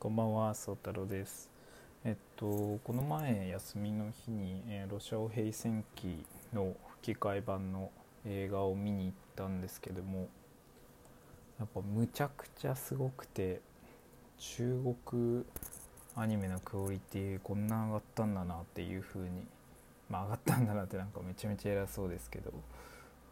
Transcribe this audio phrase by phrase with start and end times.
[0.00, 1.50] こんばんは、宗太郎です。
[2.04, 7.90] えっと、この前、休みの日に、えーロシア語平戦記の吹き替え版の
[8.24, 10.28] 映画を見に行ったんですけども、
[11.58, 13.60] やっぱむちゃくちゃすごくて、
[14.38, 14.80] 中
[15.10, 15.44] 国
[16.14, 19.48] アニメのクオリティこんな上がったんだなっていう風に、
[20.08, 22.52] まあ上がったんだなってなんかめちゃめちゃ偉そうですけど、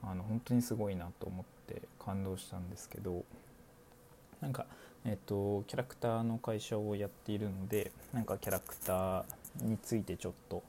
[0.03, 3.25] あの本当にすごいなと思って感動したんですけど、
[4.41, 4.67] なんか、
[5.05, 9.25] えっとキャラクターの会社をやっているのでなんかキャラクター
[9.63, 10.63] についてちょっと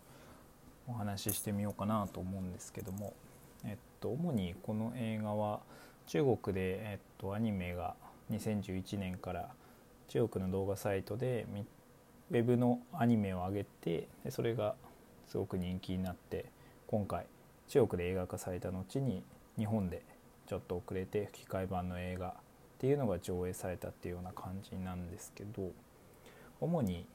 [0.88, 3.13] お話ししてみようかなと思うんですけども、
[3.66, 5.59] えっと、主にこの映画は
[6.07, 7.95] 中国で、えっと、アニメが
[8.31, 9.49] 2011年から
[10.07, 11.45] 中国の動画サイトで
[12.31, 14.75] ウェブのアニメを上げてでそれが
[15.27, 16.45] すごく人気になって
[16.88, 17.25] 今回
[17.67, 19.23] 中国で映画化された後に
[19.57, 20.02] 日本で
[20.47, 22.35] ちょっと遅れて吹き替え版の映画
[22.77, 25.72] っていうのが上映されたっていうような感じなんですけど
[26.62, 27.08] 主に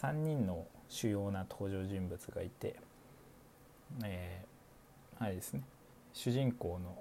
[0.00, 2.76] 3人の主要な登場人物がいて、
[4.02, 5.62] えー、あれですね
[6.14, 6.96] 主人公の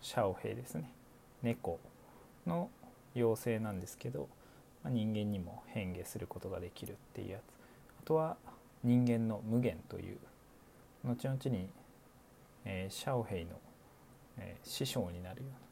[0.00, 0.88] シャオヘイですね。
[1.42, 1.80] 猫
[2.46, 2.70] の
[3.14, 4.28] 妖精なんですけど、
[4.84, 7.40] まあ、人間にも変化することができるっていうやつ。
[7.40, 8.36] あとは
[8.84, 10.18] 人間の無限という
[11.04, 11.68] 後々に、
[12.64, 13.60] えーシャオヘイの、
[14.38, 15.65] えー師匠になるような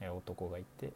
[0.00, 0.92] 男がいて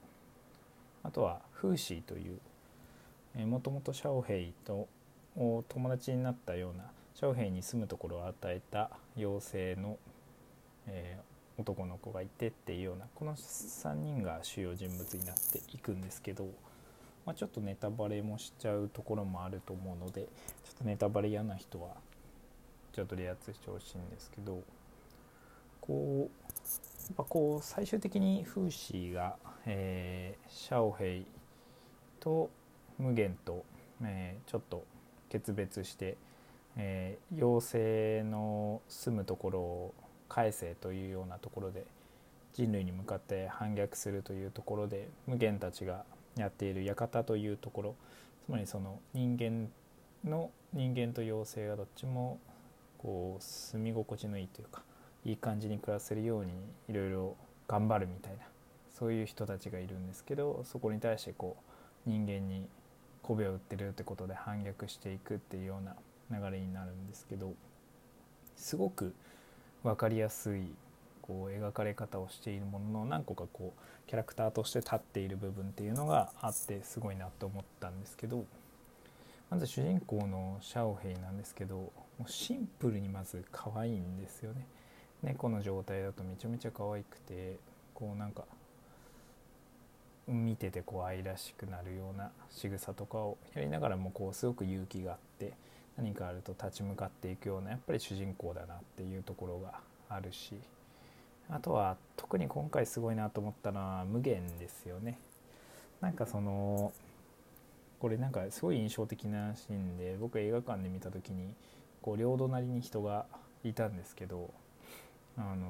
[1.03, 4.89] あとはフーシーというもともとシャオヘイと
[5.37, 9.99] 友達になったようなシャオヘイに住むところを与えた妖精の、
[10.87, 11.19] え
[11.59, 16.47] 男の子がいてっていうようなこの3人が主要人物になっていくんですけど、
[17.27, 20.29] まあ、ちょっとネタバレもしちゃうところもあると思うのでちょ
[20.75, 21.97] っとネタバレ嫌な人は
[22.93, 24.63] ちょっとリアツしてほしいんですけど
[25.81, 26.59] こう
[27.17, 31.27] ぱこう最終的にフーシーが、えーシャオヘイ
[32.21, 32.51] と
[32.99, 33.65] 無限と、
[34.03, 34.85] えーちょっと
[35.29, 36.17] 決別して、
[36.77, 39.95] えー妖精の住むところを
[40.29, 41.85] 返せというようなところで
[42.55, 46.05] 人類に向かって反逆するというところで無限たちが
[46.37, 47.95] やっている館というところ
[48.47, 49.69] つまりその人間
[50.25, 52.39] の人間と妖精がどっちも
[52.99, 54.83] こう住み心地のいいというか
[55.25, 56.53] いい感じに暮らせるように
[56.89, 57.37] いろいろ
[57.67, 58.45] 頑張るみたいな
[58.99, 61.57] そういう人たちがいるんですけどそこに対してこ
[62.07, 62.67] う人間に
[63.23, 65.95] 媚びを売ってるってことで反逆していくっていうような
[66.31, 67.53] 流れになるんですけど
[68.57, 69.15] すごく
[69.83, 70.63] 分かりやすい
[71.23, 78.45] こう描かれ方をしているものの何個かこうキャラクターとして立っている部分っていうのがあってすごいなと思ったんですけど
[79.51, 81.93] まず主人公のシャオヘイなんですけども
[82.27, 84.67] うシンプルにまず可愛いんですよね。
[85.23, 87.57] 猫の状態だとめちゃめちゃ可愛くて
[87.95, 88.45] こうなんか
[90.27, 95.53] 見ててこう愛らしくなるような仕草とかをやりながらもこうすごく勇気があって
[95.97, 100.55] 何かあると立ち向かっていくようなやっぱり主人公だなっていうところがあるし
[101.51, 105.19] あとは特に今回すごいなと思ったのは無限ですよね。
[106.01, 106.93] なんかその
[108.01, 111.55] これなんかすごい印象的なシーンで僕映画館で見た時に
[112.03, 113.27] こう両隣に人が
[113.65, 114.51] いたんですけど
[115.39, 115.67] あの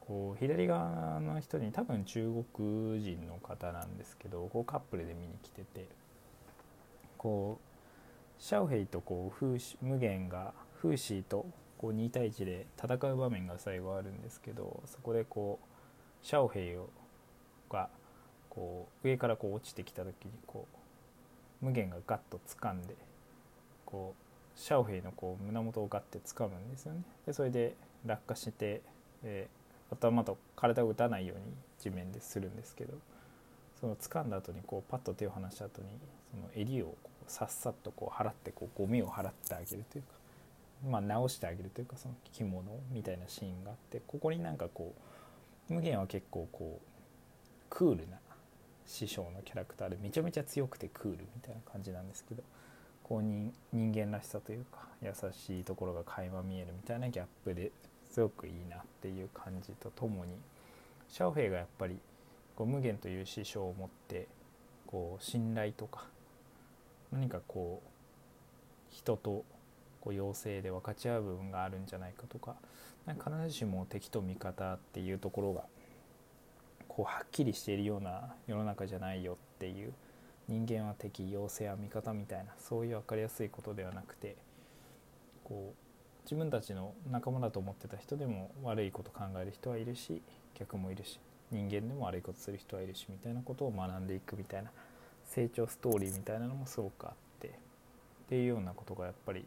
[0.00, 5.86] こう左側の人に多分中国人の方なんですけどこうカップルで見に来てて
[7.16, 16.90] こうシャオヘイとこうフーシ無限がフーシーとこう2対1で戦う場面が最後あるんですけどそこでこうシャオヘイを
[17.70, 17.88] が
[18.50, 20.66] こう上からこう落ちてきた時にこ
[21.62, 22.96] う無限がガッと掴んで
[23.84, 24.27] こう
[24.58, 27.02] シャオヘイのこう胸元をガッて掴むんですよね。
[27.26, 27.74] でそれで
[28.04, 28.82] 落下して、
[29.22, 29.58] えー
[29.90, 31.44] 頭と体を打たないように
[31.78, 32.94] 地面でするんですけど
[33.80, 35.88] その掴んだ後にこうパッと手を離した後に
[36.30, 40.08] その襟をこうさっさとこう払ってこうゴミを払ってあげるというか、
[40.90, 44.94] まあ、直してあげるというかその着物みたいなシーンがあってここになんかこ
[45.70, 46.86] う無限は結構こう
[47.70, 48.18] クールな
[48.86, 52.42] 師匠のキャラクターでめちゃめちゃ強くてクールみたいな感じなんですけど
[53.08, 57.70] こう人人間らしさというか優しいところが垣間見えるみたいなギャップで
[58.10, 60.32] すごくいいなっていう感じとともに
[61.08, 61.96] シャオヘイがやっぱり
[62.54, 64.26] こう無限という師匠を持って
[64.86, 66.04] こう信頼とか
[67.12, 67.88] 何かこう
[68.94, 69.44] 人と
[70.00, 72.56] こう妖精で分かち合う部分があるんじゃないかとか
[73.06, 75.64] なんか必ずしも敵と味方っていうところが
[76.88, 79.92] こうはっきりしているような世の中じゃないよっていう
[80.48, 84.36] 人間は敵妖精は味方みたいなそういう分かりやすいことではなくて
[85.44, 90.22] こう自分たちの仲間だと思ってた人でも悪いこと考える人はいるし
[90.58, 94.70] 逆もいるし人間でも悪いことする人はいるしみたいなことを学んでいくみたいな
[95.24, 97.50] 成長ストーリーみたいなのもすごくあってっ
[98.28, 99.44] ていうようなことがやっぱり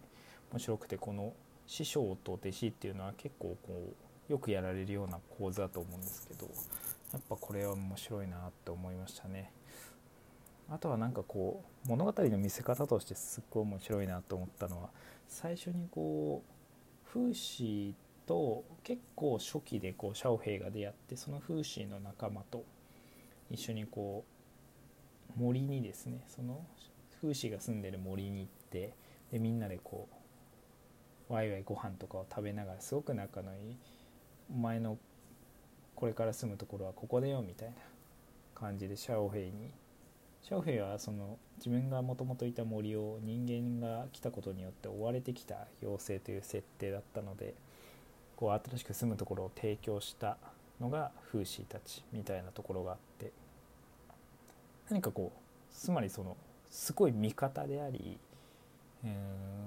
[0.51, 1.33] 面白くてこの
[1.67, 3.93] 師匠と弟子っていうのは結構こ
[4.29, 6.47] うよくやられるような構図だと思うんですけど
[7.13, 9.51] やっぱこれは面白いなって思いましたね。
[10.71, 14.89] あとはなんかこう物語の見せ方としてすっごい面白いなと思ったのは
[15.27, 17.93] 最初にこう風刺
[18.25, 22.63] と結構初期でこうシャオヘイが出会ってその風刺の仲間と
[23.49, 24.23] 一緒にこ
[25.37, 26.65] う森にですねその
[27.21, 28.93] 風刺が住んでる森に行って
[29.29, 30.07] でみんなでこ
[31.29, 33.77] うワイワイご飯とかを食べながらすごく仲のいい
[34.49, 34.97] お前の
[35.95, 37.73] これから住むところはここだよみたいな
[38.55, 39.73] 感じでシャオヘイに
[40.43, 47.53] シャオヘイはその自分がもともといた森を人間が来たことによって追われてきた妖精という設定だったので
[48.35, 50.37] こう新しく住むところを提供した
[50.79, 53.31] のが風刺たちみたいなところがあって
[54.89, 56.35] 何かこうつまりその
[56.71, 58.17] すごい味方であり、
[59.05, 59.15] え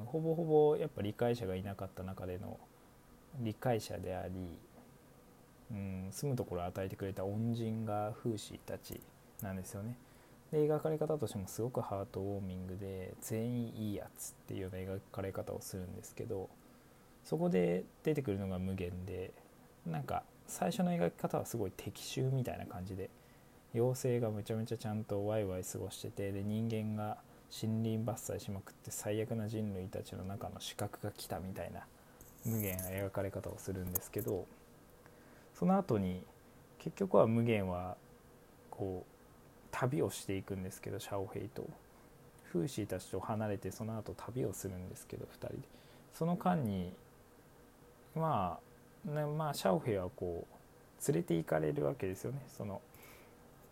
[0.03, 2.59] ー、ほぼほぼやっぱ理解者がいなかった中での
[3.39, 4.33] 理解者であり、
[5.71, 9.01] うん、住むところを与えてくれた恩人が風刺たち
[9.41, 9.97] なんですよね。
[10.55, 16.49] で描かれ方としてもすごくハートウォーミングで全員いいやつっていうような描かれ方をするんですけど
[17.25, 19.33] そこで出てくるのが無限で
[19.85, 23.11] なんか最初の描き方はすごい敵襲みたいな感じで
[23.75, 27.17] 妖精がむちゃめちゃちゃんとワイワイ過ごしててで人間が
[27.51, 31.81] 森林伐採しまくって最悪な人類たちの中の死角が来たみたいな
[32.45, 34.47] 無限な描かれ方をするんですけど
[35.59, 36.23] その後に
[36.79, 37.97] 結局は無限は
[38.71, 39.14] こう
[39.75, 41.69] 旅をしていくんですけどシャオヘイと
[42.45, 45.59] フーシーたちと離れてその後旅をするんですけど2人で。
[46.13, 46.93] その間に
[48.15, 48.61] ま
[49.07, 52.39] あ、ね、まあシャオヘイはこう連れて行かれるわけですよね。
[52.57, 52.81] その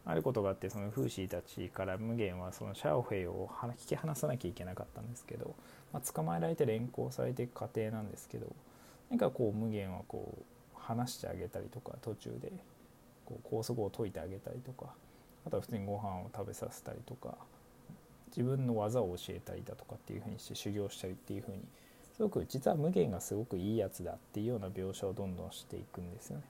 [0.04, 5.54] あることがあってそのフーシーたちから無限はそのシャオヘイを引き離さなきゃいけなかったんですけど、
[5.92, 8.48] まあ、捕まえられて連行されていく過程なんですけど
[9.10, 10.42] 何かこう無限はこう
[10.74, 12.52] 話してあげたりとか途中で
[13.24, 14.86] こう高速を解いてあげたりとか
[15.46, 17.36] あとは普通にご飯を食べさせたりとか
[18.28, 21.58] 自分の技を教えたりだとかっていうふうにして修行したりっていうふうに
[22.16, 26.44] すごく実は無限がすごくいいやつだっていうような描写をどんどんしていくんですよね。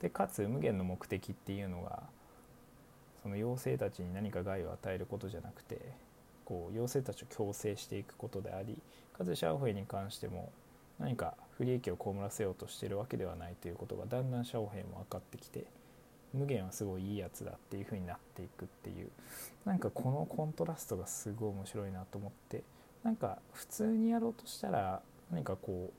[0.00, 2.02] でかつ無限の目的っていうのが
[3.22, 5.80] その妖精たちに何か害を与えることじゃなくて
[6.44, 8.78] こう妖精たちを強制していくことであり
[9.16, 10.52] かつシャオフェイに関しても
[10.98, 15.64] 何か不利益を被らせようとしてるわけではないということがだんだんシャオフェイも分かってきて
[16.36, 19.08] 無限はすごいいいやつだっていう風になっていくっていう
[19.64, 22.62] なんかこのコントラストがすごい面白いなと思って
[23.02, 25.00] なんか普通にやろうとしたら
[25.30, 25.90] 何かこ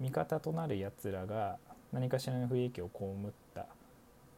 [0.00, 1.58] う味方となるやつらが
[1.92, 3.66] 何かしらの不利益を被った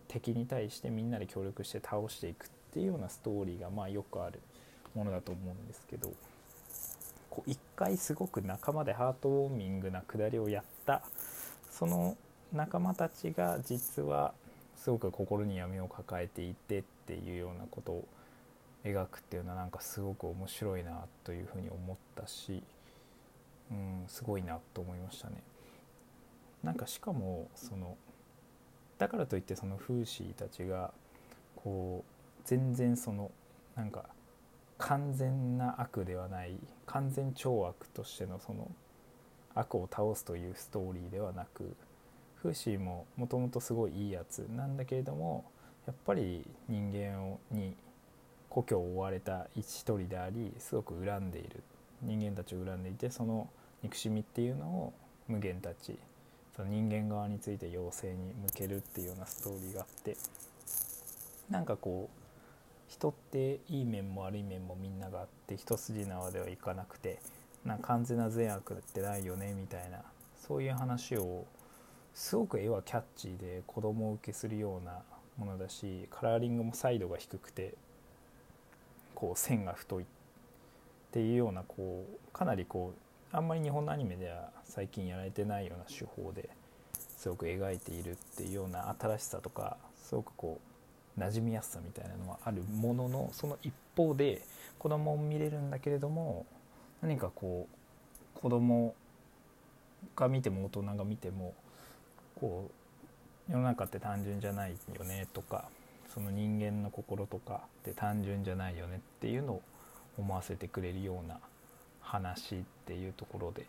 [0.09, 4.41] 敵に対してみんなで協力して倒していくっていうようなストーリーがまあよくある
[4.95, 6.13] ものだと思うんですけど
[7.31, 11.03] こう一回すごく仲間でハートウォーミングなくだりをやった
[11.71, 12.17] その
[12.53, 14.33] 仲間たちが実は
[14.85, 18.09] すごく心に闇を抱えていてっていうようなことを
[18.85, 22.63] 描くっていうのはなんかすごく面白いなというふうに思ったし、
[23.71, 25.43] うん、すごいなと思いましたね。
[26.63, 27.97] なんかしかもその
[28.99, 30.93] だからといってそのフーシーたちが
[31.57, 33.31] こう全然その
[33.77, 34.05] なんか
[34.77, 38.71] 完全な悪ではない完全超悪としてのその
[39.55, 41.75] 悪を倒すというストーリーではなく
[42.45, 45.47] フーシーももともとすごいいいやつなんだけれども
[45.87, 47.75] やっぱり人間に
[48.51, 51.63] 故郷を追われた一人でありすごく恨んでいる
[52.03, 53.49] 人間たちを恨んでいてその
[53.83, 54.93] 憎しみっていうのを
[55.27, 55.97] 無限たち
[56.55, 60.19] その人間側について妖精に向けるっていうようなストーリーがあって
[61.49, 67.21] なんかこう人っていい面も悪い面もみんながあって一筋縄ではいかなくて
[67.65, 70.03] な完全な善悪ってないよねみたいな
[70.47, 71.47] そういう話を
[72.15, 75.03] すごく絵はキャッチーで子供受けするような
[75.37, 77.75] ものだしカラーリングもサイドが低くて
[79.17, 80.07] こう線が太いっ
[81.11, 82.93] ていうようなこうかなりこ
[83.33, 86.49] うあんまり日本のアニメでは最近やられてないような手法で
[87.17, 90.61] すごく描いているっていうような新しさとかすごくこ
[91.19, 94.43] う馴染みやすさみたいなのはあるもののその一方で
[94.79, 96.47] 子供も見れるんだけれども
[97.03, 97.67] 何かこ
[98.37, 98.95] う子供
[100.15, 101.55] が見ても大人が見ても
[102.41, 102.71] こ
[103.49, 105.69] う世の中って単純じゃないよねとか
[106.13, 109.63] その人間の心とかって単純じゃないよねっていうのを
[110.19, 111.39] 思わせてくれるような
[112.01, 113.67] 話っていうところで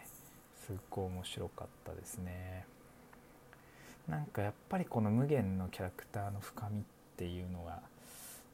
[0.65, 2.65] すっごい面白かったですね。
[4.07, 6.83] なんかやっぱりこの無限のキャラクターの深みっ
[7.17, 7.79] ていうのが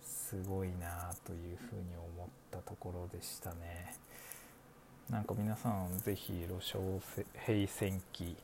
[0.01, 1.82] すごいなあというふうに
[2.15, 3.96] 思ったところでしたね
[5.10, 6.80] なんか皆さん是非ロシア
[7.46, 8.38] 平戦記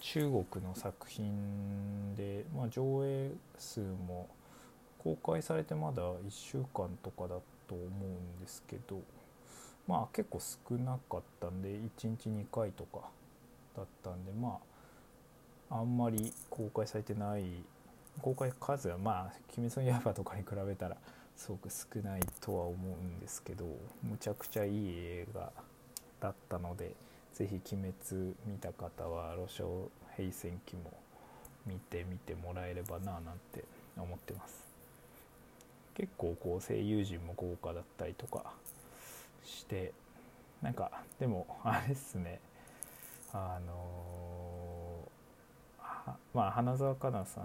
[0.00, 4.28] 中国の作品で、まあ、上映数も
[4.98, 9.00] 公開されてまだ1週間とかだと思うんですけど
[9.86, 13.00] まあ結構少なかったんで1日2回とか
[13.76, 14.58] だったんでま
[15.70, 17.44] ああんまり公開されてない
[18.20, 20.96] 公開数はまあ「鬼滅の刃」とかに比べたら
[21.36, 23.64] すごく少ないとは思うんですけど
[24.02, 25.52] むちゃくちゃいい映画
[26.20, 26.94] だったので
[27.38, 30.92] 是非「鬼滅」見た方は「路上平戦記」も
[31.64, 33.62] 見てみてもらえればななんて
[33.96, 34.66] 思ってます。
[35.94, 38.52] 結構こう声優陣も豪華だったりとか
[39.44, 39.92] して
[40.62, 40.90] なんか
[41.20, 42.40] でもあれっすね。
[43.32, 47.40] あのー、まあ花澤香菜さ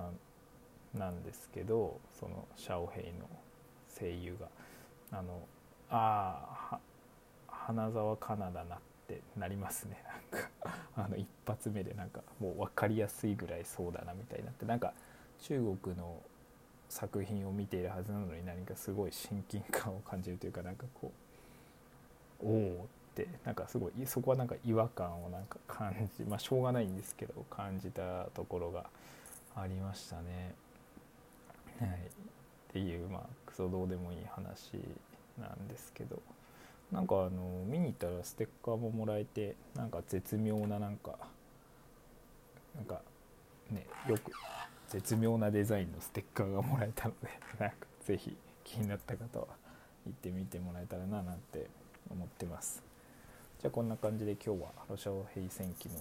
[0.96, 3.30] んなんですけどそのシャオヘイの
[4.00, 4.48] 声優が。
[5.12, 5.48] あの
[5.92, 6.80] ああ
[7.48, 10.02] 花澤香菜だなってってなりますね。
[10.32, 10.50] なんか
[10.96, 14.94] あの一発目でなんかもう分かりやすいぐらいそうだなみたいになってなんか
[15.42, 16.22] 中国の
[16.90, 21.12] 作品を見ているはずなのに何かすごい親近感を感じるというかなんかこ
[22.42, 28.86] うおおってなんかすごいそこはなんか違和感をなんか感じまあしょうがないんですけど感じたところが
[29.56, 30.56] ありましたね。
[31.80, 31.94] はい、っ
[32.72, 34.74] ていうまあクソどうでもいい話
[35.40, 36.22] なんですけど。
[36.94, 41.18] なんかあの見に行ったらステッカーももらえてなんか絶妙ななんか
[42.76, 43.02] なんか
[43.72, 44.32] ねよく
[44.90, 49.48] 絶妙なデザインのステッカーがもらえたので なんか是非気になった方は
[50.06, 51.68] 行ってみてもらえたらななんて
[52.12, 52.84] 思ってます。
[53.60, 55.96] じゃあこんな感じで今日はロシア語平戦記の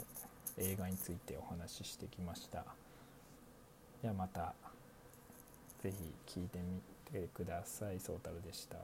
[0.58, 2.66] 映画についてお話ししてきました。
[4.02, 4.52] ではまた
[5.80, 5.96] 是非
[6.26, 7.98] 聴いてみてください。
[7.98, 8.76] ソータルでした。